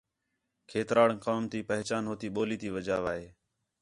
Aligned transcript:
کھیتران 0.69 1.11
قوم 1.25 1.43
تی 1.51 1.59
پہچاݨ 1.69 2.03
ہوتی 2.09 2.27
ٻولی 2.35 2.57
تی 2.61 2.69
وجہ 2.75 2.97
وا 3.03 3.11
ہے 3.19 3.27